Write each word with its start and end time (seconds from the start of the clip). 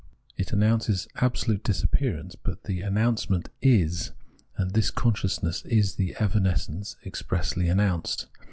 It 0.35 0.51
announces 0.51 1.07
absolute 1.17 1.63
disappearance 1.63 2.33
but 2.33 2.63
the 2.63 2.81
announcement 2.81 3.49
is, 3.61 4.13
and 4.57 4.71
this 4.71 4.89
consciousness 4.89 5.61
is 5.65 5.93
the 5.93 6.15
evanescence 6.19 6.95
expressly 7.05 7.67
announced. 7.69 8.25